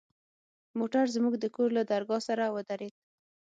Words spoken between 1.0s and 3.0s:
زموږ د کور له درگاه سره ودرېد.